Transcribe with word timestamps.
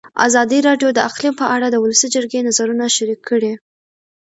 ازادي 0.27 0.59
راډیو 0.67 0.89
د 0.93 0.99
اقلیم 1.09 1.33
په 1.41 1.45
اړه 1.55 1.67
د 1.69 1.75
ولسي 1.83 2.07
جرګې 2.15 2.39
نظرونه 2.47 2.85
شریک 2.95 3.19
کړي. 3.29 3.53